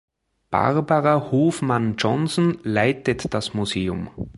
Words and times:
Barbara 0.49 1.29
Hofmann-Johnson 1.31 2.57
leitet 2.63 3.31
das 3.35 3.53
Museum. 3.53 4.09